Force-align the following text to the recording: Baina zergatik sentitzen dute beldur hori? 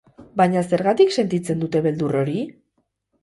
Baina 0.39 0.61
zergatik 0.77 1.11
sentitzen 1.17 1.61
dute 1.65 1.83
beldur 1.89 2.17
hori? 2.21 2.39